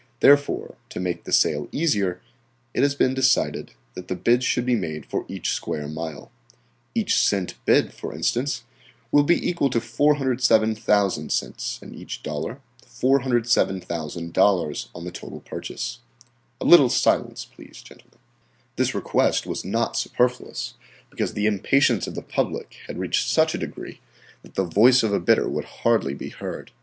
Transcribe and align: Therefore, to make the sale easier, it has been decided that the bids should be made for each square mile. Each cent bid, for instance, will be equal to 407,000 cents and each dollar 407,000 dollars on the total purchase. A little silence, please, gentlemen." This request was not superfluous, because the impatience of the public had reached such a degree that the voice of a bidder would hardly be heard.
Therefore, 0.19 0.77
to 0.89 0.99
make 0.99 1.25
the 1.25 1.31
sale 1.31 1.67
easier, 1.71 2.23
it 2.73 2.81
has 2.81 2.95
been 2.95 3.13
decided 3.13 3.73
that 3.93 4.07
the 4.07 4.15
bids 4.15 4.43
should 4.43 4.65
be 4.65 4.73
made 4.73 5.05
for 5.05 5.25
each 5.27 5.51
square 5.53 5.87
mile. 5.87 6.31
Each 6.95 7.19
cent 7.19 7.53
bid, 7.65 7.93
for 7.93 8.11
instance, 8.11 8.63
will 9.11 9.21
be 9.21 9.47
equal 9.47 9.69
to 9.69 9.79
407,000 9.79 11.31
cents 11.31 11.77
and 11.83 11.95
each 11.95 12.23
dollar 12.23 12.61
407,000 12.87 14.33
dollars 14.33 14.89
on 14.95 15.03
the 15.05 15.11
total 15.11 15.39
purchase. 15.41 15.99
A 16.59 16.65
little 16.65 16.89
silence, 16.89 17.45
please, 17.45 17.83
gentlemen." 17.83 18.17
This 18.77 18.95
request 18.95 19.45
was 19.45 19.63
not 19.63 19.95
superfluous, 19.95 20.73
because 21.11 21.35
the 21.35 21.45
impatience 21.45 22.07
of 22.07 22.15
the 22.15 22.23
public 22.23 22.77
had 22.87 22.97
reached 22.97 23.29
such 23.29 23.53
a 23.53 23.59
degree 23.59 23.99
that 24.41 24.55
the 24.55 24.63
voice 24.65 25.03
of 25.03 25.13
a 25.13 25.19
bidder 25.19 25.47
would 25.47 25.65
hardly 25.65 26.15
be 26.15 26.29
heard. 26.29 26.71